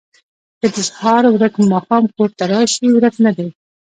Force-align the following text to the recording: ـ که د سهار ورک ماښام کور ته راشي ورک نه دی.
ـ 0.31 0.59
که 0.59 0.67
د 0.75 0.77
سهار 0.89 1.23
ورک 1.33 1.53
ماښام 1.71 2.03
کور 2.15 2.29
ته 2.37 2.43
راشي 2.51 2.87
ورک 2.91 3.15
نه 3.25 3.31
دی. 3.37 3.49